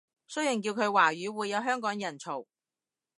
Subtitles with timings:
[0.27, 2.47] 雖然叫佢華語會有香港人嘈